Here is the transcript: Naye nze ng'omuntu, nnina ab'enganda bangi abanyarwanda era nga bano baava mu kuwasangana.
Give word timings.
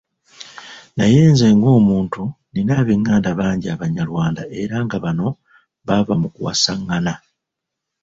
Naye 0.95 1.19
nze 1.31 1.47
ng'omuntu, 1.59 2.23
nnina 2.31 2.73
ab'enganda 2.81 3.29
bangi 3.39 3.67
abanyarwanda 3.75 4.41
era 4.61 4.77
nga 4.85 4.97
bano 5.05 5.27
baava 5.85 6.13
mu 6.21 6.27
kuwasangana. 6.35 7.13